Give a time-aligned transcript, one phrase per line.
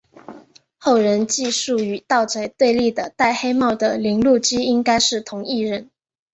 [0.79, 5.91] 后人记述与盗贼对立的戴黑帽的铃鹿姬应该是同一人。